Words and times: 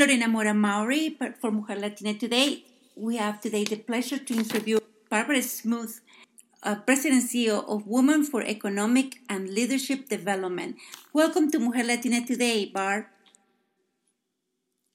Lorena 0.00 0.28
Mora 0.28 0.54
Maury 0.54 1.18
for 1.42 1.50
Mujer 1.50 1.76
Latina 1.76 2.14
Today. 2.14 2.64
We 2.96 3.18
have 3.18 3.38
today 3.38 3.64
the 3.64 3.76
pleasure 3.76 4.16
to 4.16 4.32
interview 4.32 4.78
Barbara 5.10 5.42
Smoot, 5.42 5.90
uh, 6.62 6.76
President 6.76 7.20
and 7.20 7.28
CEO 7.28 7.68
of 7.68 7.86
Women 7.86 8.24
for 8.24 8.40
Economic 8.40 9.20
and 9.28 9.50
Leadership 9.50 10.08
Development. 10.08 10.76
Welcome 11.12 11.50
to 11.50 11.58
Mujer 11.58 11.84
Latina 11.84 12.24
Today, 12.24 12.64
Barb. 12.64 13.04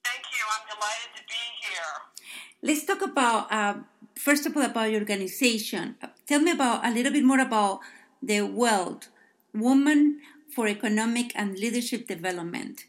Thank 0.02 0.24
you. 0.34 0.42
I'm 0.50 0.66
delighted 0.74 1.14
to 1.14 1.22
be 1.22 1.42
here. 1.62 1.94
Let's 2.62 2.84
talk 2.84 3.02
about, 3.02 3.46
uh, 3.52 3.74
first 4.18 4.44
of 4.44 4.56
all, 4.56 4.64
about 4.64 4.90
your 4.90 5.02
organization. 5.02 5.94
Tell 6.26 6.40
me 6.40 6.50
about 6.50 6.84
a 6.84 6.90
little 6.90 7.12
bit 7.12 7.22
more 7.22 7.38
about 7.38 7.78
the 8.20 8.40
WELD, 8.42 9.06
Women 9.54 10.18
for 10.52 10.66
Economic 10.66 11.30
and 11.36 11.56
Leadership 11.56 12.08
Development. 12.08 12.86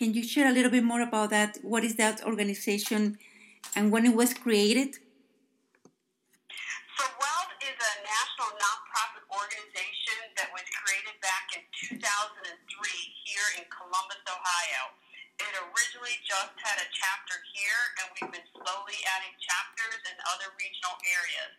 Can 0.00 0.16
you 0.16 0.24
share 0.24 0.48
a 0.48 0.54
little 0.56 0.72
bit 0.72 0.80
more 0.80 1.04
about 1.04 1.28
that? 1.28 1.60
What 1.60 1.84
is 1.84 2.00
that 2.00 2.24
organization 2.24 3.20
and 3.76 3.92
when 3.92 4.08
it 4.08 4.16
was 4.16 4.32
created? 4.32 4.96
So, 6.96 7.04
WELD 7.20 7.50
is 7.60 7.76
a 7.76 7.92
national 8.00 8.48
nonprofit 8.56 9.28
organization 9.28 10.32
that 10.40 10.48
was 10.56 10.64
created 10.72 11.20
back 11.20 11.52
in 11.52 11.60
2003 12.00 12.00
here 13.28 13.48
in 13.60 13.68
Columbus, 13.68 14.24
Ohio. 14.24 14.96
It 15.36 15.52
originally 15.68 16.16
just 16.24 16.56
had 16.64 16.80
a 16.80 16.88
chapter 16.96 17.36
here, 17.52 17.80
and 18.00 18.06
we've 18.16 18.32
been 18.40 18.48
slowly 18.56 18.96
adding 19.20 19.36
chapters 19.36 20.00
in 20.08 20.16
other 20.32 20.48
regional 20.56 20.96
areas. 21.12 21.52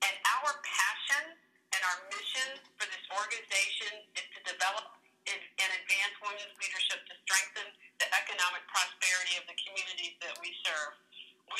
And 0.00 0.16
our 0.40 0.56
passion 0.64 1.36
and 1.76 1.80
our 1.92 2.08
mission 2.08 2.56
for 2.80 2.88
this 2.88 3.04
organization 3.12 4.00
is 4.16 4.24
to 4.32 4.40
develop 4.48 4.96
and 5.30 5.70
advance 5.70 6.14
women's 6.18 6.54
leadership 6.58 6.98
to 7.06 7.14
strengthen 7.22 7.66
the 8.02 8.08
economic 8.10 8.66
prosperity 8.66 9.38
of 9.38 9.46
the 9.46 9.54
communities 9.62 10.18
that 10.18 10.34
we 10.42 10.50
serve. 10.66 10.98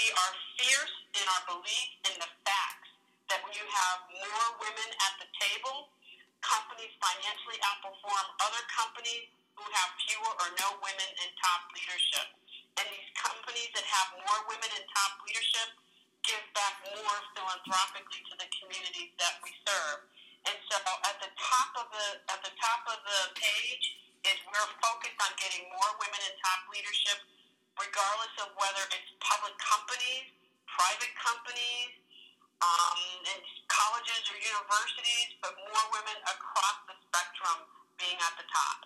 We 0.03 0.11
are 0.19 0.35
fierce 0.59 0.97
in 1.15 1.23
our 1.31 1.43
belief 1.47 1.89
in 2.11 2.19
the 2.19 2.27
facts 2.43 2.91
that 3.31 3.39
when 3.47 3.55
you 3.55 3.63
have 3.63 3.99
more 4.11 4.49
women 4.59 4.91
at 4.99 5.15
the 5.23 5.31
table, 5.31 5.95
companies 6.43 6.91
financially 6.99 7.55
outperform 7.63 8.27
other 8.43 8.67
companies 8.75 9.31
who 9.55 9.63
have 9.63 9.95
fewer 10.03 10.33
or 10.43 10.49
no 10.59 10.75
women 10.83 11.07
in 11.23 11.31
top 11.39 11.71
leadership. 11.71 12.35
And 12.83 12.87
these 12.91 13.11
companies 13.15 13.71
that 13.79 13.87
have 13.87 14.19
more 14.27 14.43
women 14.51 14.75
in 14.75 14.83
top 14.91 15.23
leadership 15.23 15.71
give 16.27 16.43
back 16.51 16.83
more 16.99 17.19
philanthropically 17.39 18.27
to 18.27 18.35
the 18.43 18.49
communities 18.59 19.15
that 19.23 19.39
we 19.47 19.55
serve. 19.63 20.03
And 20.51 20.59
so 20.67 20.83
at 20.83 21.23
the 21.23 21.31
top 21.39 21.79
of 21.79 21.87
the 21.95 22.07
at 22.27 22.43
the 22.43 22.51
top 22.59 22.83
of 22.91 22.99
the 23.07 23.39
page 23.39 23.87
is 24.27 24.35
we're 24.51 24.71
focused 24.83 25.19
on 25.23 25.31
getting 25.39 25.63
more 25.71 25.95
women 26.03 26.19
in 26.27 26.35
top 26.43 26.67
leadership, 26.75 27.23
regardless 27.79 28.35
of 28.43 28.53
whether 28.59 28.85
it's 28.93 29.11
public 29.21 29.57
companies, 29.61 30.27
private 30.69 31.13
companies, 31.17 32.03
um, 32.63 32.99
in 33.27 33.39
colleges 33.67 34.23
or 34.31 34.39
universities, 34.39 35.29
but 35.43 35.53
more 35.59 35.87
women 35.91 36.19
across 36.29 36.79
the 36.87 36.95
spectrum 37.09 37.59
being 37.99 38.19
at 38.23 38.35
the 38.39 38.47
top. 38.47 38.79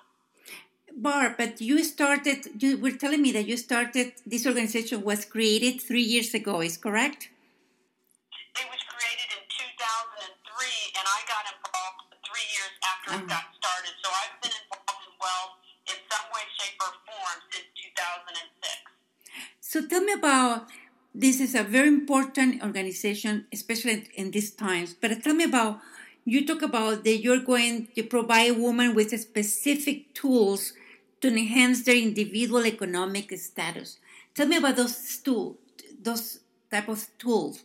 Barb, 0.96 1.36
but 1.36 1.60
you 1.60 1.84
started, 1.84 2.62
you 2.62 2.78
were 2.78 2.96
telling 2.96 3.20
me 3.20 3.32
that 3.32 3.46
you 3.46 3.56
started, 3.56 4.16
this 4.24 4.46
organization 4.46 5.04
was 5.04 5.24
created 5.24 5.80
three 5.82 6.02
years 6.02 6.32
ago, 6.32 6.62
is 6.62 6.78
correct? 6.78 7.28
It 8.56 8.64
was 8.72 8.80
created 8.88 9.28
in 9.36 9.44
2003, 9.44 10.24
and 10.96 11.04
I 11.04 11.20
got 11.28 11.44
involved 11.52 12.16
three 12.24 12.48
years 12.48 12.74
after 12.80 13.10
uh-huh. 13.12 13.24
it 13.24 13.28
got 13.28 13.45
about 20.26 20.66
this 21.14 21.40
is 21.40 21.54
a 21.54 21.62
very 21.62 21.88
important 21.88 22.62
organization, 22.62 23.46
especially 23.52 24.08
in 24.16 24.32
these 24.32 24.50
times. 24.50 24.94
But 24.94 25.22
tell 25.22 25.34
me 25.34 25.44
about 25.44 25.80
you 26.24 26.44
talk 26.44 26.62
about 26.62 27.04
that 27.04 27.18
you're 27.18 27.40
going 27.40 27.88
to 27.94 28.02
provide 28.02 28.58
women 28.58 28.94
with 28.94 29.18
specific 29.18 30.12
tools 30.12 30.72
to 31.20 31.28
enhance 31.28 31.84
their 31.84 31.96
individual 31.96 32.66
economic 32.66 33.30
status. 33.38 33.98
Tell 34.34 34.46
me 34.46 34.56
about 34.56 34.76
those 34.76 35.18
tools, 35.18 35.56
those 36.02 36.40
type 36.70 36.88
of 36.88 37.06
tools. 37.18 37.62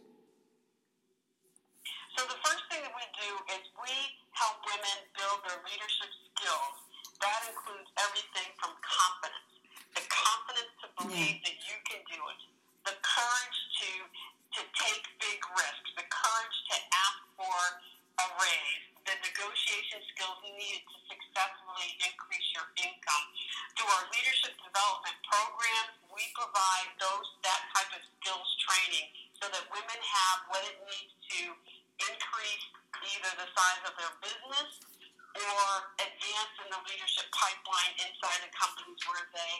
Provide 26.81 26.97
those 26.97 27.27
that 27.45 27.61
type 27.77 27.91
of 27.93 28.01
skills 28.17 28.49
training 28.65 29.07
so 29.37 29.45
that 29.53 29.63
women 29.69 29.99
have 30.01 30.37
what 30.49 30.61
it 30.65 30.77
needs 30.89 31.13
to 31.29 31.41
increase 32.09 32.65
either 33.05 33.31
the 33.37 33.49
size 33.53 33.81
of 33.85 33.93
their 33.97 34.13
business 34.21 34.69
or 35.37 35.61
advance 36.01 36.53
in 36.65 36.67
the 36.73 36.81
leadership 36.89 37.29
pipeline 37.33 37.93
inside 38.01 38.39
the 38.41 38.51
companies 38.53 38.97
where 39.05 39.25
they 39.33 39.53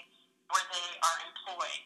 where 0.52 0.68
they 0.68 0.90
are 1.00 1.18
employed. 1.32 1.84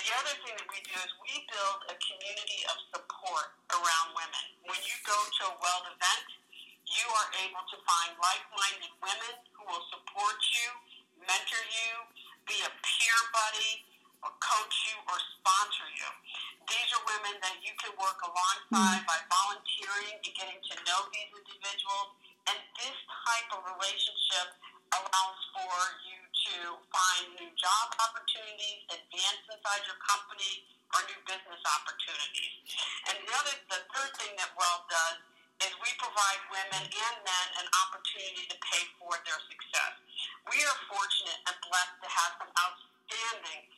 The 0.00 0.08
other 0.16 0.34
thing 0.40 0.56
that 0.56 0.68
we 0.72 0.80
do 0.88 0.96
is 0.96 1.10
we 1.20 1.36
build 1.52 1.78
a 1.92 1.96
community 2.00 2.64
of 2.72 2.76
support 2.96 3.52
around 3.76 4.16
women. 4.16 4.46
When 4.64 4.80
you 4.80 4.96
go 5.04 5.12
to 5.12 5.42
a 5.52 5.54
WELD 5.60 5.84
event, 5.92 6.28
you 6.88 7.06
are 7.12 7.28
able 7.44 7.60
to 7.60 7.76
find 7.84 8.16
like-minded 8.16 8.94
women 9.04 9.34
who 9.52 9.68
will 9.68 9.84
support 9.92 10.40
you, 10.48 10.68
mentor 11.28 11.60
you, 11.60 11.92
be 12.48 12.56
a 12.64 12.72
peer 12.72 13.18
buddy, 13.36 13.84
coach 14.42 14.76
you 14.90 14.96
or 15.06 15.18
sponsor 15.38 15.88
you. 15.94 16.08
These 16.66 16.88
are 16.98 17.02
women 17.06 17.38
that 17.42 17.56
you 17.62 17.72
can 17.78 17.94
work 17.94 18.18
alongside 18.26 19.06
by 19.06 19.18
volunteering 19.30 20.18
and 20.18 20.32
getting 20.34 20.58
to 20.58 20.74
know 20.82 21.00
these 21.14 21.30
individuals. 21.30 22.08
And 22.50 22.58
this 22.78 22.98
type 23.26 23.48
of 23.54 23.60
relationship 23.66 24.54
allows 24.94 25.40
for 25.54 25.74
you 26.06 26.18
to 26.22 26.56
find 26.90 27.22
new 27.38 27.50
job 27.58 27.86
opportunities, 27.98 28.86
advance 28.90 29.42
inside 29.50 29.82
your 29.86 29.98
company, 29.98 30.62
or 30.94 31.02
new 31.10 31.20
business 31.26 31.62
opportunities. 31.66 32.54
And 33.10 33.18
the 33.18 33.30
other, 33.34 33.54
the 33.70 33.80
third 33.90 34.12
thing 34.18 34.32
that 34.38 34.50
WELD 34.54 34.82
does 34.86 35.18
is 35.66 35.72
we 35.80 35.90
provide 35.98 36.40
women 36.52 36.84
and 36.84 37.16
men 37.24 37.46
an 37.58 37.68
opportunity 37.86 38.44
to 38.46 38.56
pay 38.60 38.82
for 39.00 39.10
their 39.24 39.40
success. 39.48 39.94
We 40.52 40.58
are 40.62 40.78
fortunate 40.86 41.40
and 41.48 41.56
blessed 41.64 41.96
to 42.04 42.08
have 42.12 42.32
some 42.38 42.52
outstanding 42.54 43.75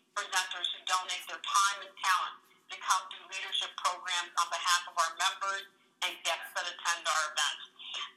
donate 1.08 1.24
their 1.24 1.40
time 1.40 1.78
and 1.88 1.92
talent 2.04 2.36
to 2.68 2.76
come 2.84 3.00
do 3.08 3.16
leadership 3.32 3.72
programs 3.80 4.28
on 4.44 4.46
behalf 4.52 4.82
of 4.92 4.94
our 5.00 5.12
members 5.16 5.64
and 6.04 6.12
guests 6.20 6.52
that 6.52 6.68
attend 6.68 7.00
our 7.00 7.22
events. 7.32 7.64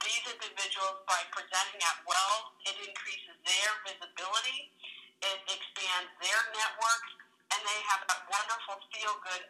These 0.03 0.28
individuals, 0.28 1.00
by 1.07 1.24
presenting 1.31 1.79
at 1.88 2.03
WELD, 2.03 2.44
it 2.68 2.75
increases 2.84 3.40
their 3.47 3.72
visibility, 3.88 4.75
it 5.24 5.40
expands 5.47 6.12
their 6.19 6.35
networks, 6.52 7.12
and 7.56 7.63
they 7.63 7.79
have 7.96 8.03
that 8.12 8.28
wonderful 8.28 8.84
feel-good 8.91 9.44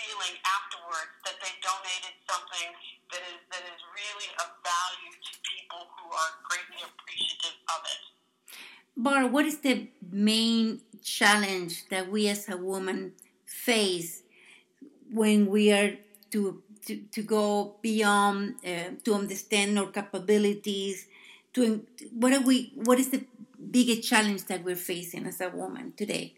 feeling 0.00 0.34
afterwards 0.56 1.12
that 1.28 1.36
they 1.44 1.52
donated 1.60 2.16
something 2.24 2.68
that 3.12 3.22
is 3.28 3.40
that 3.52 3.64
is 3.64 3.80
really 3.92 4.28
of 4.40 4.56
value 4.64 5.12
to 5.20 5.32
people 5.44 5.84
who 6.00 6.08
are 6.16 6.32
greatly 6.48 6.80
appreciative 6.80 7.60
of 7.76 7.80
it. 7.92 8.02
Bar, 8.96 9.28
what 9.28 9.44
is 9.44 9.60
the 9.60 9.88
main 10.08 10.80
challenge 11.02 11.88
that 11.88 12.10
we 12.10 12.28
as 12.28 12.48
a 12.48 12.56
woman 12.56 13.12
face 13.44 14.22
when 15.12 15.46
we 15.46 15.72
are 15.72 15.96
to 16.30 16.62
to, 16.86 17.02
to 17.10 17.22
go 17.22 17.76
beyond 17.82 18.54
uh, 18.64 18.94
to 19.04 19.14
understand 19.14 19.78
our 19.78 19.90
capabilities 19.90 21.06
to 21.52 21.84
what 22.12 22.32
are 22.32 22.40
we 22.40 22.72
what 22.84 22.98
is 22.98 23.10
the 23.10 23.24
biggest 23.70 24.08
challenge 24.08 24.44
that 24.46 24.62
we're 24.62 24.76
facing 24.76 25.26
as 25.26 25.40
a 25.40 25.48
woman 25.48 25.92
today? 25.96 26.34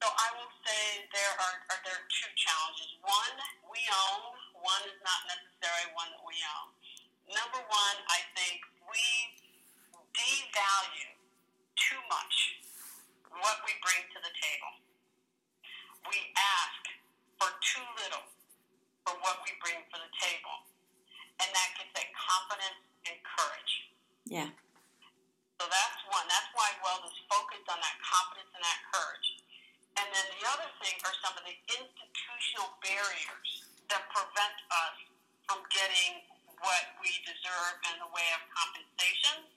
So 0.00 0.08
i 0.08 0.28
will 0.34 0.52
say 0.64 1.06
there 1.12 1.32
are, 1.36 1.56
are 1.70 1.80
there 1.84 1.98
are 1.98 2.08
two 2.08 2.30
challenges. 2.34 2.90
One 3.02 3.36
we 3.68 3.80
own. 3.90 4.38
One 4.62 4.82
is 4.86 4.98
not 5.02 5.20
necessarily 5.26 5.90
one 5.98 6.10
that 6.14 6.24
we 6.24 6.38
own. 6.40 6.68
Number 7.28 7.60
one 7.68 7.96
i 8.08 8.20
think 8.38 8.60
we 8.88 9.04
devalue 10.12 11.21
too 11.90 12.00
much 12.06 12.36
what 13.42 13.58
we 13.66 13.72
bring 13.82 14.02
to 14.14 14.18
the 14.22 14.34
table 14.38 14.72
we 16.08 16.18
ask 16.34 16.82
for 17.38 17.50
too 17.62 17.86
little 18.02 18.26
for 19.06 19.14
what 19.22 19.42
we 19.46 19.50
bring 19.62 19.78
to 19.78 19.96
the 19.98 20.12
table. 20.18 20.56
And 21.42 21.48
that 21.50 21.68
gets 21.78 21.92
that 21.98 22.10
confidence 22.14 22.82
and 23.06 23.16
courage. 23.22 23.74
Yeah. 24.26 24.50
So 25.58 25.66
that's 25.66 26.00
one. 26.10 26.26
That's 26.26 26.50
why 26.54 26.70
WELD 26.82 27.06
is 27.06 27.18
focused 27.30 27.66
on 27.70 27.78
that 27.78 27.96
confidence 28.02 28.50
and 28.54 28.62
that 28.62 28.80
courage. 28.94 29.28
And 29.98 30.06
then 30.10 30.26
the 30.38 30.42
other 30.50 30.68
thing 30.82 30.94
are 31.06 31.16
some 31.22 31.34
of 31.38 31.44
the 31.46 31.54
institutional 31.70 32.70
barriers 32.82 33.50
that 33.90 34.02
prevent 34.10 34.56
us 34.70 34.96
from 35.46 35.60
getting 35.70 36.22
what 36.62 36.84
we 37.02 37.10
deserve 37.26 37.74
in 37.90 37.98
the 37.98 38.10
way 38.14 38.28
of 38.38 38.40
compensation, 38.54 39.50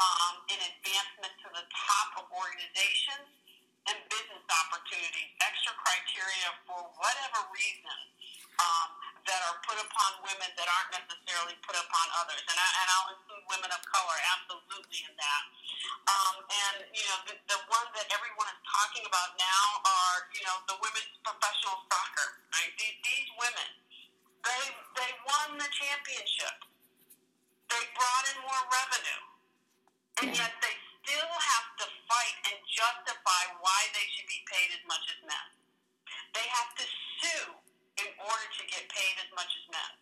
um, 0.00 0.34
in 0.48 0.58
advancement 0.58 1.32
to 1.44 1.48
the 1.52 1.64
top 1.68 2.08
of 2.20 2.24
organizations, 2.32 3.28
and 3.88 3.96
business 4.12 4.44
opportunities, 4.44 5.30
extra 5.40 5.72
criteria 5.80 6.48
for 6.68 6.78
whatever 7.00 7.40
reason 7.48 7.98
um, 8.60 8.88
that 9.24 9.40
are 9.48 9.56
put 9.64 9.78
upon 9.80 10.10
women 10.20 10.50
that 10.52 10.68
aren't 10.68 10.92
necessarily 11.00 11.56
put 11.64 11.72
upon 11.74 12.06
others. 12.20 12.44
And, 12.44 12.58
I, 12.60 12.68
and 12.84 12.86
I'll 12.92 13.10
include 13.16 13.44
women 13.48 13.70
of 13.72 13.80
color 13.88 14.18
absolutely 14.36 15.00
in 15.08 15.14
that. 15.16 15.42
Um, 16.06 16.34
and, 16.44 16.76
you 16.92 17.04
know, 17.08 17.18
the, 17.24 17.34
the 17.48 17.60
one 17.72 17.88
that 17.96 18.06
everyone 18.12 18.48
is 18.52 18.60
talking 18.68 19.04
about 19.08 19.32
now 19.40 19.64
are, 19.80 20.18
you 20.36 20.44
know, 20.44 20.56
the 20.68 20.76
women's 20.76 21.16
professional 21.24 21.80
soccer. 21.88 22.28
Right? 22.52 22.72
These, 22.76 22.98
these 23.00 23.28
women, 23.40 23.70
they, 24.44 24.62
they 25.00 25.10
won 25.24 25.56
the 25.56 25.70
championship. 25.72 26.68
They 27.72 27.82
brought 27.96 28.24
in 28.28 28.36
more 28.44 28.64
revenue. 28.68 29.29
And 30.18 30.28
Yeah. 30.34 30.42
yet 30.42 30.52
they 30.60 30.74
still 31.02 31.28
have 31.52 31.66
to 31.78 31.86
fight 32.08 32.36
and 32.50 32.58
justify 32.68 33.42
why 33.60 33.80
they 33.94 34.06
should 34.14 34.26
be 34.26 34.42
paid 34.50 34.70
as 34.74 34.84
much 34.86 35.04
as 35.08 35.20
men. 35.26 35.46
They 36.34 36.46
have 36.48 36.74
to 36.76 36.84
sue 37.20 37.54
in 37.98 38.08
order 38.18 38.46
to 38.58 38.66
get 38.66 38.88
paid 38.88 39.14
as 39.24 39.30
much 39.34 39.50
as 39.60 39.66
men. 39.70 39.92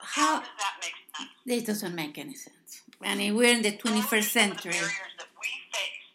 How 0.00 0.26
How 0.26 0.40
does 0.40 0.48
that 0.58 0.76
make 0.80 0.94
sense? 1.16 1.30
it 1.46 1.66
doesn't 1.66 1.94
make 1.94 2.18
any 2.18 2.34
sense. 2.34 2.82
I 3.02 3.14
mean, 3.14 3.34
we're 3.36 3.52
in 3.52 3.62
the 3.62 3.70
Those 3.70 3.78
are 3.80 3.82
21st 3.92 4.32
some 4.32 4.50
of 4.50 4.56
the 4.56 4.62
century. 4.62 4.72
barriers 4.72 5.14
that 5.18 5.28
we 5.40 5.48
face. 5.72 6.06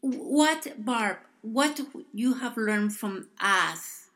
What, 0.00 0.84
Barb, 0.84 1.18
what 1.42 1.80
you 2.12 2.34
have 2.34 2.56
learned 2.56 2.94
from 2.96 3.28
us, 3.40 4.08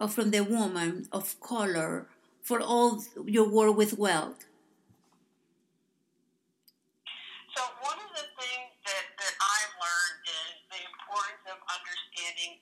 or 0.00 0.08
from 0.08 0.30
the 0.30 0.42
woman 0.44 1.08
of 1.12 1.38
color, 1.40 2.08
for 2.42 2.60
all 2.60 3.02
your 3.26 3.48
work 3.48 3.76
with 3.76 3.98
WELD? 3.98 4.44
So 7.56 7.62
one 7.82 7.98
of 7.98 8.10
the 8.14 8.26
things 8.40 8.70
that, 8.86 9.04
that 9.18 9.34
I've 9.40 9.74
learned 9.84 10.20
is 10.24 10.54
the 10.70 10.80
importance 10.86 11.44
of 11.52 11.58
understanding 11.68 12.60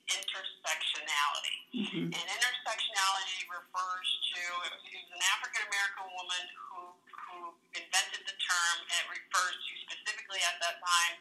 Mhm. 1.89 2.13
And 2.13 2.27
intersectionality 2.37 3.49
refers 3.49 4.09
to 4.37 4.41
it 4.69 4.73
was 4.77 5.09
an 5.09 5.23
African 5.33 5.65
American 5.73 6.07
woman 6.13 6.45
who 6.53 6.81
who 7.17 7.39
invented 7.73 8.29
the 8.29 8.37
term, 8.37 8.77
and 8.93 8.97
it 9.05 9.09
refers 9.09 9.57
to 9.57 9.73
specifically 9.89 10.41
at 10.45 10.61
that 10.61 10.77
time 10.85 11.17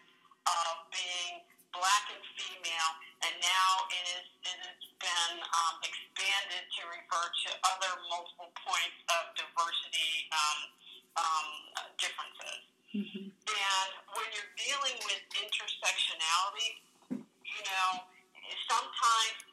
of 0.47 0.91
being 0.91 1.39
black 1.71 2.03
and 2.11 2.23
female, 2.35 2.91
and 3.23 3.33
now 3.39 3.71
it 3.95 4.05
is 4.19 4.25
it 4.43 4.57
has 4.59 4.81
been 4.99 5.35
um, 5.39 5.75
expanded 5.87 6.63
to 6.75 6.81
refer 6.91 7.25
to 7.47 7.49
other 7.71 7.91
multiple 8.11 8.51
points 8.67 8.99
of 9.07 9.23
diversity 9.39 10.27
um, 10.35 10.59
um, 11.15 11.47
differences. 11.95 12.59
Mhm. 12.91 13.23
And 13.31 13.89
when 14.19 14.27
you're 14.35 14.53
dealing 14.59 14.99
with 15.07 15.21
intersectionality, 15.31 16.83
you 17.11 17.61
know, 17.71 18.03
sometimes 18.67 19.46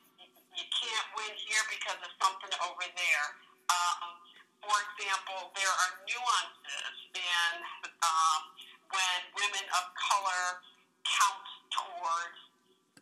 you 0.54 0.66
can't 0.70 1.08
win 1.18 1.32
here 1.34 1.64
because 1.70 1.98
of 1.98 2.10
something 2.22 2.52
over 2.62 2.86
there. 2.86 3.26
Um, 3.70 4.18
for 4.62 4.76
example, 4.90 5.50
there 5.58 5.68
are 5.70 5.90
nuances 6.06 6.96
in 7.14 7.52
um, 8.00 8.40
when 8.88 9.20
women 9.34 9.66
of 9.74 9.84
color 9.98 10.62
count 11.02 11.46
towards 11.74 12.38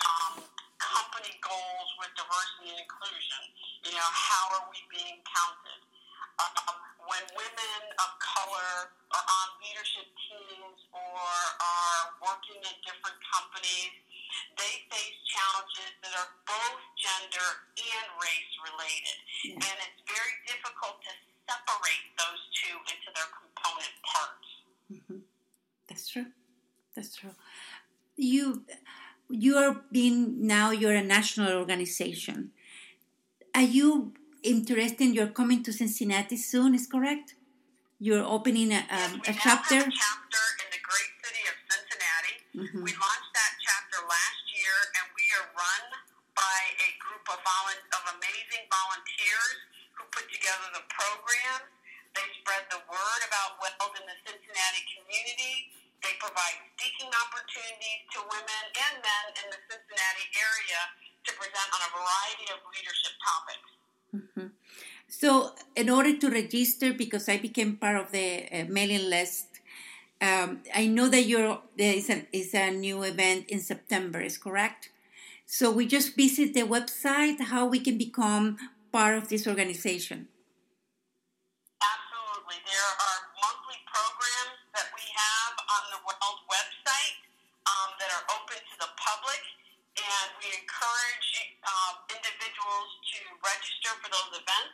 um, 0.01 0.35
company 0.81 1.37
goals 1.45 1.89
with 2.01 2.11
diversity 2.17 2.73
and 2.73 2.81
inclusion. 2.83 3.43
You 3.87 3.95
know, 3.95 4.11
how 4.11 4.59
are 4.59 4.65
we 4.73 4.81
being 4.89 5.21
counted? 5.29 5.81
Um, 6.41 6.77
when 7.07 7.23
women 7.37 7.83
of 8.01 8.11
color 8.19 8.91
are 9.13 9.27
on 9.29 9.47
leadership 9.61 10.09
teams 10.27 10.81
or 10.91 11.29
are 11.61 12.03
working 12.25 12.59
in 12.59 12.75
different 12.83 13.19
companies, 13.23 13.93
they 14.61 14.75
face 14.93 15.19
challenges 15.35 15.93
that 16.03 16.15
are 16.21 16.31
both 16.47 16.81
gender 17.07 17.49
and 17.77 18.07
race 18.21 18.53
related. 18.69 19.19
Yeah. 19.45 19.67
And 19.69 19.77
it's 19.87 20.01
very 20.07 20.35
difficult 20.47 20.97
to 21.07 21.13
separate 21.51 22.07
those 22.23 22.43
two 22.61 22.77
into 22.93 23.09
their 23.17 23.31
component 23.41 23.95
parts. 24.11 24.49
Mhm. 24.93 25.21
That's 25.89 26.09
true. 26.09 26.27
That's 26.95 27.15
true. 27.17 27.35
You, 28.17 28.65
you're 29.29 29.83
being 29.91 30.47
now. 30.47 30.71
You're 30.71 30.95
a 30.95 31.03
national 31.05 31.53
organization. 31.53 32.53
Are 33.55 33.63
you 33.79 34.13
interested? 34.43 35.15
You're 35.15 35.29
coming 35.41 35.63
to 35.65 35.73
Cincinnati 35.73 36.37
soon. 36.37 36.75
Is 36.75 36.87
correct? 36.87 37.35
You're 37.99 38.25
opening 38.25 38.73
a, 38.73 38.85
Yes, 38.91 39.13
um, 39.13 39.21
we 39.25 39.29
a 39.33 39.35
chapter. 39.47 39.77
have 39.77 39.87
a 39.89 39.91
chapter 40.05 40.43
in 40.63 40.69
the 40.77 40.83
great 40.89 41.13
city 41.25 41.43
of 41.51 41.57
Cincinnati. 41.73 42.35
Mhm. 42.55 42.83
We 42.87 42.93
launched 43.05 43.32
of, 47.33 47.41
of 47.41 48.03
amazing 48.21 48.65
volunteers 48.69 49.57
who 49.97 50.05
put 50.13 50.29
together 50.29 50.69
the 50.77 50.85
programs. 50.93 51.69
They 52.13 52.29
spread 52.45 52.69
the 52.69 52.81
word 52.93 53.21
about 53.25 53.57
Weld 53.57 53.93
in 53.97 54.05
the 54.05 54.19
Cincinnati 54.21 54.83
community. 54.93 55.73
They 56.05 56.13
provide 56.21 56.61
speaking 56.77 57.09
opportunities 57.09 58.03
to 58.13 58.19
women 58.29 58.65
and 58.85 58.95
men 59.01 59.25
in 59.41 59.47
the 59.49 59.61
Cincinnati 59.65 60.27
area 60.37 60.81
to 61.25 61.31
present 61.39 61.69
on 61.73 61.81
a 61.89 61.91
variety 61.95 62.47
of 62.53 62.59
leadership 62.69 63.15
topics. 63.23 63.69
Mhm. 64.13 64.47
So, 65.09 65.55
in 65.77 65.89
order 65.89 66.13
to 66.19 66.27
register, 66.29 66.93
because 66.93 67.29
I 67.29 67.39
became 67.39 67.77
part 67.77 67.97
of 67.97 68.13
the 68.13 68.45
uh, 68.51 68.65
mailing 68.69 69.09
list, 69.09 69.61
um, 70.21 70.63
I 70.75 70.87
know 70.87 71.09
that 71.09 71.25
you're, 71.25 71.63
there 71.77 71.95
is 71.95 72.11
a, 72.11 72.27
is 72.33 72.53
a 72.55 72.71
new 72.71 73.03
event 73.03 73.49
in 73.49 73.61
September, 73.61 74.21
is 74.21 74.37
correct? 74.37 74.91
So, 75.53 75.69
we 75.69 75.85
just 75.85 76.17
visit 76.17 76.57
the 76.57 76.65
website, 76.65 77.37
how 77.53 77.69
we 77.69 77.77
can 77.77 78.01
become 78.01 78.57
part 78.89 79.21
of 79.21 79.29
this 79.29 79.45
organization. 79.45 80.33
Absolutely. 81.77 82.57
There 82.65 82.89
are 82.89 83.19
monthly 83.37 83.77
programs 83.85 84.57
that 84.73 84.89
we 84.97 85.05
have 85.05 85.53
on 85.61 85.83
the 85.93 86.01
Weld 86.09 86.41
website 86.49 87.21
um, 87.69 87.93
that 88.01 88.09
are 88.17 88.25
open 88.33 88.65
to 88.65 88.77
the 88.81 88.97
public, 88.97 89.45
and 90.01 90.27
we 90.41 90.57
encourage 90.57 91.29
um, 91.69 92.01
individuals 92.17 92.89
to 93.13 93.21
register 93.45 93.93
for 94.01 94.09
those 94.09 94.33
events. 94.41 94.73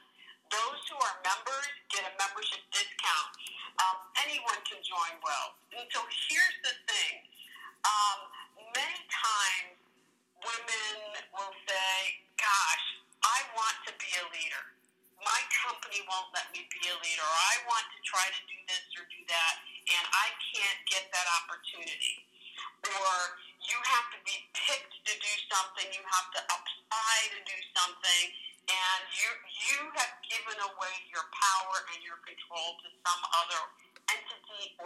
Those 0.54 0.78
who 0.94 0.96
are 1.02 1.16
members 1.26 1.74
get 1.90 2.06
a 2.06 2.14
membership 2.22 2.62
discount. 2.70 3.30
Um, 3.82 3.98
anyone 4.22 4.62
can 4.62 4.78
join 4.86 5.18
Weld. 5.26 5.58
And 5.74 5.90
so 5.90 6.06
here's 6.06 6.58
the 6.62 6.74
thing. 6.86 7.17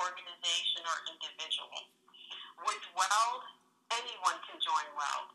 Organization, 0.02 0.82
or 0.82 0.96
individual. 1.14 1.80
With 2.66 2.84
Weld, 2.98 3.42
anyone 3.94 4.38
can 4.50 4.58
join 4.58 4.86
Weld 4.98 5.30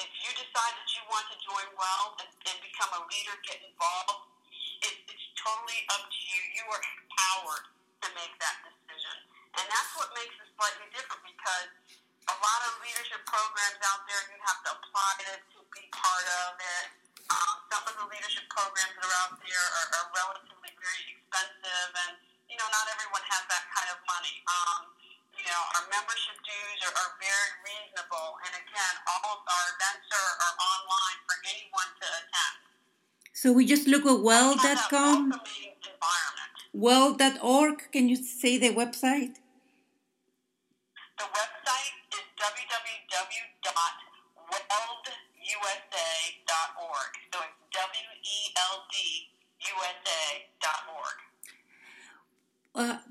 if 0.00 0.08
you 0.24 0.30
decide 0.32 0.72
that 0.72 0.88
you 0.96 1.02
want 1.12 1.26
to 1.28 1.36
join 1.44 1.68
Weld 1.76 2.14
and, 2.24 2.30
and 2.48 2.56
become 2.64 2.90
a 2.96 3.02
leader, 3.12 3.36
get 3.44 3.60
involved, 3.60 4.24
it, 4.82 4.94
it's 5.04 5.26
totally 5.36 5.80
up 5.92 6.08
to 6.08 6.20
you. 6.26 6.40
You 6.56 6.64
are 6.72 6.80
empowered 6.80 7.66
to 8.02 8.08
make 8.16 8.32
that 8.40 8.56
decision. 8.64 9.16
And 9.60 9.64
that's 9.68 9.92
what 10.00 10.08
makes 10.16 10.32
it 10.40 10.48
slightly 10.56 10.88
different 10.96 11.22
because 11.28 11.68
a 12.30 12.36
lot 12.40 12.60
of 12.72 12.80
leadership 12.80 13.20
programs 13.28 13.80
out 13.84 14.02
there, 14.08 14.22
you 14.32 14.38
have 14.42 14.60
to 14.64 14.70
apply 14.80 15.12
to, 15.28 15.32
to 15.38 15.58
be 15.76 15.84
part 15.92 16.26
of 16.48 16.52
it. 16.56 16.86
Um, 17.28 17.56
some 17.68 17.84
of 17.84 17.94
the 18.00 18.06
leadership 18.08 18.48
programs 18.48 18.96
that 18.96 19.04
are 19.04 19.16
out 19.28 19.36
there 19.38 19.66
are, 19.76 19.88
are 20.02 20.06
relatively 20.12 20.72
very 20.76 21.02
expensive, 21.16 21.90
and 22.08 22.12
you 22.50 22.60
know 22.60 22.68
not 22.68 22.84
everyone 22.92 23.21
money. 24.22 24.38
Um, 24.46 24.86
you 25.34 25.42
know, 25.50 25.62
our 25.74 25.84
membership 25.90 26.38
dues 26.46 26.78
are, 26.86 26.94
are 26.94 27.12
very 27.18 27.50
reasonable, 27.66 28.38
and 28.46 28.52
again, 28.54 28.94
all 29.10 29.34
of 29.34 29.42
our 29.42 29.66
events 29.74 30.06
are, 30.14 30.34
are 30.46 30.54
online 30.62 31.18
for 31.26 31.36
anyone 31.50 31.90
to 31.98 32.06
attend. 32.06 32.56
So, 33.34 33.50
we 33.50 33.66
just 33.66 33.90
look 33.90 34.06
at 34.06 34.22
We 34.22 34.30
have 34.30 34.62
that 34.62 34.86
well.com, 34.86 35.34
well.org. 36.70 37.90
Can 37.90 38.08
you 38.08 38.16
say 38.16 38.58
the 38.58 38.70
website? 38.70 39.42
The 41.18 41.26
website 41.26 41.94
is 42.14 42.22
weldusa.org. 45.82 47.12
So 47.32 47.38
it's 47.42 47.58
W 47.74 48.10
E 48.22 48.38
L 48.70 48.86
D 48.90 48.94
USA.org. 49.62 51.16
Uh, 52.74 53.01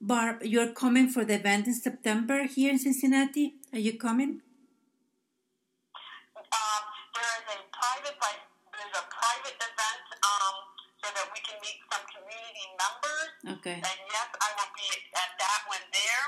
Barb, 0.00 0.42
you're 0.44 0.72
coming 0.72 1.08
for 1.08 1.24
the 1.24 1.34
event 1.40 1.66
in 1.66 1.74
September 1.74 2.44
here 2.44 2.72
in 2.72 2.78
Cincinnati. 2.78 3.56
Are 3.72 3.78
you 3.80 3.96
coming? 3.96 4.44
Um, 6.36 6.82
there 7.16 7.32
is 7.40 7.46
a 7.48 7.58
private, 7.72 8.16
like, 8.20 8.42
there's 8.68 8.96
a 9.00 9.04
private 9.08 9.56
event 9.56 10.04
um, 10.20 10.54
so 11.00 11.08
that 11.16 11.26
we 11.32 11.40
can 11.40 11.56
meet 11.64 11.80
some 11.88 12.04
community 12.12 12.66
members. 12.76 13.30
Okay. 13.60 13.78
And 13.80 13.98
yes, 14.12 14.28
I 14.44 14.48
will 14.60 14.72
be 14.76 14.88
at 15.16 15.30
that 15.40 15.60
one 15.72 15.84
there. 15.88 16.24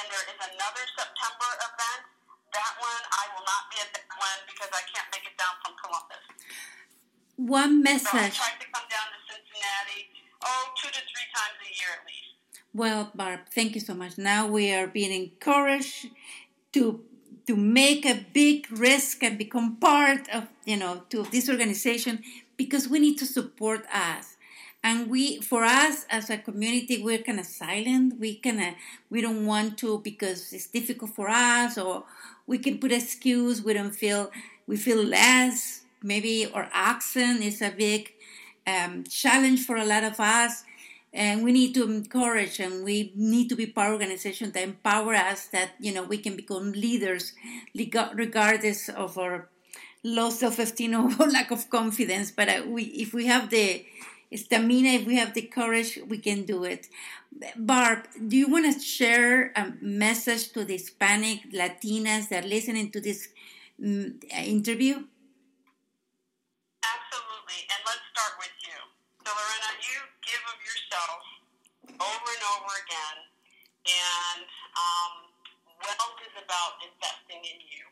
And 0.00 0.04
there 0.08 0.24
is 0.24 0.38
another 0.40 0.84
September 0.96 1.50
event. 1.68 2.02
That 2.56 2.72
one, 2.80 3.02
I 3.12 3.24
will 3.36 3.44
not 3.44 3.68
be 3.68 3.76
at 3.84 3.92
that 3.92 4.08
one 4.16 4.40
because 4.48 4.72
I 4.72 4.82
can't 4.88 5.08
make 5.12 5.26
it 5.28 5.36
down 5.36 5.52
from 5.60 5.76
Columbus. 5.84 6.24
One 7.36 7.84
So 7.84 7.92
I 7.92 7.92
message. 7.92 8.40
try 8.40 8.56
to 8.56 8.68
come 8.72 8.86
down 8.88 9.06
to 9.12 9.18
Cincinnati, 9.28 10.00
oh, 10.48 10.72
two 10.80 10.88
to 10.88 11.02
three 11.02 11.28
times 11.34 11.58
a 11.60 11.70
year 11.76 11.92
at 11.98 12.06
least. 12.08 12.23
Well, 12.74 13.10
Barb, 13.14 13.40
thank 13.54 13.74
you 13.74 13.80
so 13.80 13.94
much. 13.94 14.18
Now 14.18 14.46
we 14.48 14.72
are 14.74 14.86
being 14.86 15.12
encouraged 15.12 16.08
to 16.72 17.02
to 17.46 17.56
make 17.56 18.06
a 18.06 18.24
big 18.32 18.66
risk 18.72 19.22
and 19.22 19.36
become 19.38 19.76
part 19.76 20.28
of 20.30 20.48
you 20.64 20.76
know 20.76 21.02
to 21.10 21.22
this 21.24 21.48
organization 21.48 22.22
because 22.56 22.88
we 22.88 22.98
need 22.98 23.16
to 23.18 23.26
support 23.26 23.86
us. 23.92 24.36
And 24.82 25.08
we, 25.08 25.40
for 25.40 25.64
us 25.64 26.04
as 26.10 26.28
a 26.28 26.36
community, 26.36 27.02
we're 27.02 27.22
kind 27.22 27.40
of 27.40 27.46
silent. 27.46 28.20
We 28.20 28.36
kind 28.36 28.60
of 28.60 28.74
we 29.10 29.20
don't 29.22 29.46
want 29.46 29.78
to 29.78 30.00
because 30.00 30.52
it's 30.52 30.66
difficult 30.66 31.12
for 31.14 31.28
us, 31.28 31.78
or 31.78 32.04
we 32.46 32.58
can 32.58 32.78
put 32.78 32.92
excuse. 32.92 33.62
We 33.62 33.74
don't 33.74 33.94
feel 33.94 34.30
we 34.66 34.76
feel 34.76 35.02
less. 35.02 35.82
Maybe 36.02 36.50
our 36.52 36.68
accent 36.72 37.42
is 37.42 37.62
a 37.62 37.70
big 37.70 38.12
um, 38.66 39.04
challenge 39.04 39.64
for 39.64 39.76
a 39.76 39.84
lot 39.84 40.04
of 40.04 40.18
us 40.20 40.64
and 41.14 41.44
we 41.44 41.52
need 41.52 41.74
to 41.74 41.84
encourage 41.84 42.60
and 42.60 42.84
we 42.84 43.12
need 43.14 43.48
to 43.48 43.56
be 43.56 43.66
part 43.66 43.88
of 43.88 43.94
organization 44.00 44.50
that 44.52 44.62
empower 44.64 45.14
us 45.14 45.46
that 45.48 45.70
you 45.80 45.94
know 45.94 46.02
we 46.04 46.18
can 46.18 46.36
become 46.36 46.72
leaders 46.72 47.32
regardless 47.74 48.88
of 48.90 49.16
our 49.18 49.48
low 50.02 50.30
self-esteem 50.30 50.94
or 50.94 51.26
lack 51.30 51.50
of 51.50 51.70
confidence. 51.70 52.30
But 52.30 52.48
uh, 52.48 52.62
we 52.66 52.84
if 52.84 53.14
we 53.14 53.26
have 53.26 53.50
the 53.50 53.86
stamina 54.34 54.88
if 54.90 55.06
we 55.06 55.16
have 55.16 55.34
the 55.34 55.42
courage 55.42 55.98
we 56.08 56.18
can 56.18 56.44
do 56.44 56.64
it. 56.64 56.88
Barb 57.56 58.06
do 58.28 58.36
you 58.36 58.48
want 58.48 58.72
to 58.72 58.80
share 58.80 59.52
a 59.56 59.72
message 59.80 60.52
to 60.52 60.64
the 60.64 60.74
hispanic 60.74 61.50
latinas 61.52 62.28
that 62.28 62.44
are 62.44 62.48
listening 62.48 62.90
to 62.92 63.00
this 63.00 63.28
mm, 63.82 64.22
interview 64.32 65.02
Absolutely. 66.82 67.60
And 67.70 67.80
let's 67.84 68.04
start 68.14 68.34
with 68.38 68.54
you. 68.64 68.78
So, 69.24 69.30
Lorena, 69.34 69.70
you 69.84 69.98
give 70.24 70.42
of 70.48 70.58
yourself 70.64 71.20
over 72.00 72.28
and 72.30 72.44
over 72.58 72.72
again. 72.84 73.18
And 73.84 74.48
um, 74.74 75.12
Weld 75.78 76.18
is 76.24 76.34
about 76.40 76.80
investing 76.80 77.42
in 77.44 77.58
you. 77.60 77.84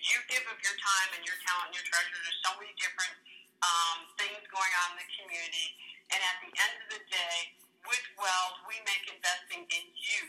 You 0.00 0.16
give 0.32 0.42
of 0.48 0.58
your 0.64 0.76
time 0.80 1.10
and 1.14 1.22
your 1.22 1.36
talent 1.44 1.70
and 1.70 1.76
your 1.76 1.86
treasure. 1.86 2.18
There's 2.24 2.40
so 2.40 2.52
many 2.56 2.72
different 2.80 3.14
um, 3.60 4.08
things 4.16 4.40
going 4.48 4.72
on 4.86 4.96
in 4.96 5.04
the 5.04 5.08
community. 5.20 5.68
And 6.10 6.18
at 6.24 6.36
the 6.40 6.50
end 6.50 6.74
of 6.80 6.88
the 6.96 7.02
day, 7.12 7.36
with 7.84 8.04
Weld, 8.16 8.56
we 8.64 8.80
make 8.88 9.04
investing 9.12 9.68
in 9.68 9.84
you 9.92 10.22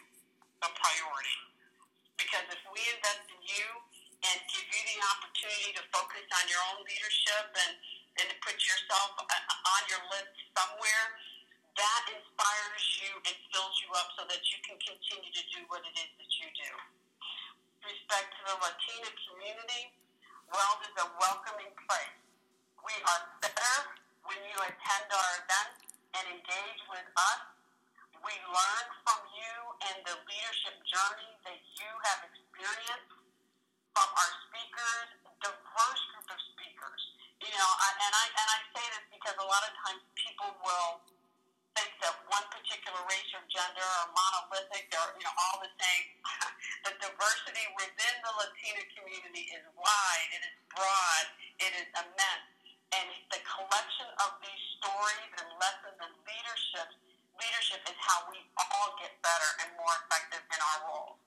a 0.61 0.69
priority. 0.69 1.39
Because 2.19 2.45
if 2.53 2.61
we 2.69 2.81
invest 2.91 3.25
in 3.31 3.41
you 3.41 3.67
and 4.21 4.37
give 4.51 4.67
you 4.67 4.81
the 4.93 4.99
opportunity 5.17 5.73
to 5.79 5.83
focus 5.89 6.25
on 6.37 6.45
your 6.45 6.61
own 6.69 6.85
leadership 6.85 7.49
and, 7.55 7.73
and 8.21 8.25
to 8.29 8.35
put 8.45 8.53
yourself 8.61 9.17
uh, 9.17 9.71
on 9.79 9.81
your 9.89 10.03
list 10.13 10.35
somewhere, 10.53 11.05
that 11.81 12.03
inspires 12.13 12.85
you 13.01 13.11
and 13.25 13.35
fills 13.49 13.75
you 13.81 13.89
up 13.97 14.13
so 14.13 14.21
that 14.29 14.41
you 14.53 14.57
can 14.61 14.77
continue 14.77 15.33
to 15.33 15.43
do 15.49 15.65
what 15.65 15.81
it 15.81 15.95
is 15.97 16.11
that 16.21 16.31
you 16.37 16.47
do. 16.53 16.71
With 17.81 17.97
respect 17.97 18.37
to 18.37 18.41
the 18.53 18.55
Latina 18.61 19.09
community, 19.25 19.89
Weld 20.53 20.81
is 20.85 20.93
a 21.01 21.07
welcoming 21.17 21.73
place. 21.89 22.21
We 22.85 22.93
are 23.01 23.21
better 23.41 23.75
when 24.29 24.37
you 24.45 24.57
attend 24.61 25.09
our 25.09 25.31
events 25.41 25.89
and 26.21 26.23
engage 26.37 26.81
with 26.85 27.07
us. 27.17 27.41
We 28.21 28.33
learn 28.45 28.85
from 29.01 29.19
you 29.33 29.55
and 29.89 29.97
the 30.05 30.15
leadership 30.29 30.77
journey 30.85 31.33
that 31.49 31.57
you 31.81 31.89
have 32.13 32.29
experienced 32.29 33.09
from 33.97 34.09
our 34.13 34.31
speakers, 34.45 35.07
diverse 35.41 36.03
group 36.13 36.29
of 36.29 36.39
speakers. 36.53 37.01
You 37.41 37.49
know, 37.57 37.71
and 38.05 38.13
I 38.13 38.25
and 38.37 38.47
I 38.53 38.59
say 38.69 38.85
this 38.85 39.05
because 39.17 39.33
a 39.41 39.47
lot 39.49 39.65
of 39.65 39.73
times 39.81 40.05
people 40.13 40.53
will 40.61 41.01
think 41.77 41.91
that 42.03 42.15
one 42.27 42.45
particular 42.51 43.01
race 43.07 43.31
or 43.35 43.43
gender 43.47 43.83
are 43.83 44.09
monolithic, 44.11 44.91
they're 44.91 45.11
you 45.15 45.23
know 45.23 45.35
all 45.47 45.63
the 45.63 45.71
same. 45.79 46.05
the 46.85 46.93
diversity 46.99 47.65
within 47.77 48.15
the 48.23 48.31
Latina 48.35 48.83
community 48.97 49.45
is 49.55 49.63
wide, 49.77 50.29
it 50.35 50.43
is 50.43 50.57
broad, 50.71 51.25
it 51.63 51.71
is 51.77 51.87
immense, 51.95 52.47
and 52.95 53.07
the 53.31 53.41
collection 53.47 54.09
of 54.27 54.35
these 54.43 54.63
stories 54.81 55.31
and 55.39 55.47
lessons 55.59 55.97
and 55.99 56.13
leadership 56.27 56.89
leadership 57.39 57.81
is 57.89 57.97
how 57.97 58.21
we 58.29 58.37
all 58.59 58.93
get 59.01 59.13
better 59.25 59.49
and 59.65 59.69
more 59.79 59.95
effective 60.05 60.43
in 60.45 60.59
our 60.61 60.79
roles. 60.93 61.17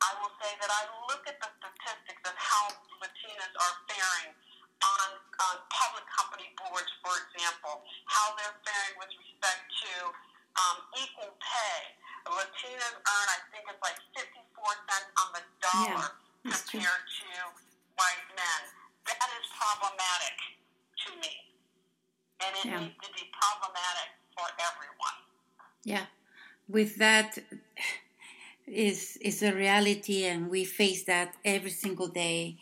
I 0.00 0.16
will 0.16 0.32
say 0.40 0.48
that 0.56 0.70
I 0.72 0.82
look 1.12 1.28
at 1.28 1.36
the 1.36 1.50
statistics 1.60 2.24
of 2.24 2.36
how 2.40 2.72
Latinas 3.04 3.54
are 3.60 3.74
faring 3.84 4.32
on, 4.80 5.08
on 5.50 5.54
public 5.68 6.04
company 6.08 6.48
boards, 6.56 6.88
for 7.04 7.12
example, 7.26 7.84
how 8.08 8.32
they're 8.36 8.56
faring 8.64 8.96
with 9.00 9.12
respect 9.16 9.62
to 9.84 9.92
um, 10.56 10.76
equal 10.96 11.32
pay. 11.40 11.80
Latinas 12.28 12.94
earn, 12.94 13.26
I 13.32 13.38
think 13.50 13.64
it's 13.68 13.80
like 13.82 13.98
54 14.14 14.24
cents 14.86 15.10
on 15.20 15.28
the 15.36 15.44
dollar 15.64 16.08
true. 16.44 16.52
compared 16.52 17.04
to 17.20 17.28
white 17.96 18.26
men. 18.36 18.60
That 19.08 19.28
is 19.40 19.46
problematic 19.56 20.36
to 21.06 21.10
me. 21.20 21.34
And 22.44 22.50
it 22.56 22.64
Yeah. 22.64 22.80
needs 22.80 22.96
to 23.04 23.10
be 23.12 23.24
problematic 23.32 24.10
for 24.36 24.46
everyone. 24.60 25.18
Yeah, 25.84 26.06
with 26.68 26.96
that 26.96 27.38
is 28.66 29.16
is 29.20 29.42
a 29.42 29.52
reality, 29.52 30.24
and 30.26 30.48
we 30.50 30.64
face 30.64 31.04
that 31.04 31.34
every 31.44 31.70
single 31.70 32.08
day. 32.08 32.56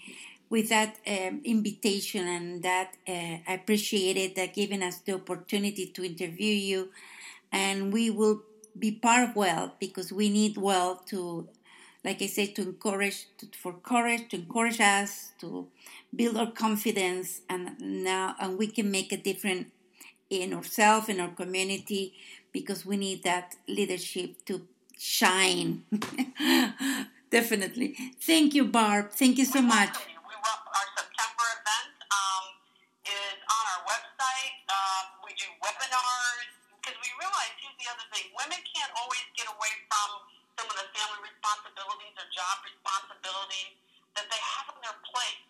With 0.51 0.71
that 0.71 0.97
um, 1.07 1.43
invitation 1.45 2.27
and 2.27 2.63
that, 2.63 2.95
uh, 3.07 3.39
I 3.47 3.53
appreciate 3.55 4.17
it 4.17 4.35
that 4.37 4.55
giving 4.55 4.83
us 4.83 4.99
the 4.99 5.15
opportunity 5.15 5.87
to 5.87 6.05
interview 6.05 6.55
you, 6.55 6.89
and 7.53 7.93
we 7.93 8.11
will 8.11 8.43
be 8.79 8.93
part 8.93 9.29
of 9.29 9.37
Weld 9.37 9.73
because 9.79 10.13
we 10.13 10.31
need 10.31 10.57
Weld 10.57 11.07
to, 11.09 11.49
like 12.05 12.23
I 12.23 12.27
said, 12.27 12.55
to 12.57 12.63
encourage 12.63 13.27
to, 13.39 13.47
for 13.61 13.75
courage 13.75 14.29
to 14.31 14.37
encourage 14.37 14.81
us 14.81 15.33
to 15.41 15.67
build 16.15 16.37
our 16.37 16.51
confidence, 16.51 17.43
and 17.51 17.79
now 17.81 18.35
and 18.41 18.59
we 18.59 18.69
can 18.69 18.91
make 18.91 19.13
a 19.13 19.19
difference 19.19 19.69
in 20.31 20.53
ourselves 20.53 21.09
in 21.09 21.21
our 21.21 21.29
community 21.31 22.15
because 22.53 22.85
we 22.87 22.97
need 22.97 23.23
that 23.25 23.57
leadership 23.67 24.45
to 24.47 24.67
shine. 24.99 25.85
Definitely. 27.31 27.95
Thank 28.21 28.55
you, 28.55 28.65
Barb. 28.65 29.11
Thank 29.13 29.39
you 29.39 29.45
so 29.45 29.61
much. 29.63 29.97
Do 35.39 35.47
webinars 35.63 36.51
because 36.83 36.99
we 36.99 37.11
realize 37.17 37.55
here's 37.63 37.79
the 37.79 37.89
other 37.89 38.07
thing: 38.11 38.27
women 38.35 38.61
can't 38.67 38.93
always 38.99 39.25
get 39.39 39.47
away 39.47 39.73
from 39.87 40.09
some 40.59 40.67
of 40.67 40.77
the 40.77 40.87
family 40.91 41.23
responsibilities 41.23 42.15
or 42.19 42.27
job 42.35 42.57
responsibilities 42.67 43.79
that 44.19 44.27
they 44.27 44.43
have 44.59 44.67
on 44.75 44.79
their 44.83 44.99
plate. 45.07 45.43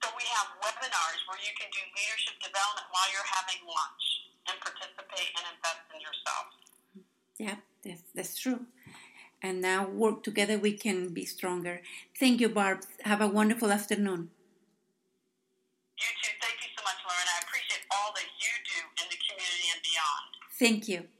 So 0.00 0.08
we 0.16 0.24
have 0.32 0.48
webinars 0.64 1.20
where 1.28 1.40
you 1.44 1.52
can 1.56 1.68
do 1.72 1.82
leadership 1.92 2.36
development 2.40 2.88
while 2.92 3.08
you're 3.12 3.30
having 3.32 3.60
lunch 3.64 4.04
and 4.48 4.56
participate 4.60 5.30
and 5.36 5.44
invest 5.52 5.84
in 5.92 6.00
yourself. 6.00 6.46
Yeah, 7.36 7.58
that's, 7.84 8.04
that's 8.14 8.34
true. 8.38 8.64
And 9.42 9.60
now 9.60 9.86
work 9.86 10.22
together, 10.22 10.58
we 10.58 10.72
can 10.72 11.12
be 11.12 11.24
stronger. 11.24 11.82
Thank 12.18 12.40
you, 12.40 12.48
Barb. 12.48 12.84
Have 13.04 13.20
a 13.20 13.28
wonderful 13.28 13.70
afternoon. 13.70 14.30
You 15.98 16.10
too. 16.22 16.35
Beyond. 19.96 20.26
Thank 20.58 20.88
you. 20.88 21.15